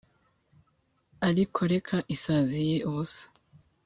ariko 1.27 1.59
reka 1.73 1.95
isazi 2.15 2.59
ye 2.69 2.75
yubusa 2.81 3.23